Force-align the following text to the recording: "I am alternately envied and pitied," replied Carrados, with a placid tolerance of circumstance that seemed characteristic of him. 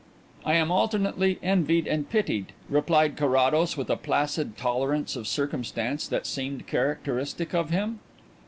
"I 0.43 0.55
am 0.55 0.71
alternately 0.71 1.37
envied 1.43 1.85
and 1.85 2.09
pitied," 2.09 2.53
replied 2.69 3.15
Carrados, 3.15 3.77
with 3.77 3.87
a 3.87 3.95
placid 3.95 4.57
tolerance 4.57 5.15
of 5.15 5.27
circumstance 5.27 6.07
that 6.07 6.25
seemed 6.25 6.65
characteristic 6.65 7.53
of 7.53 7.69
him. 7.69 7.99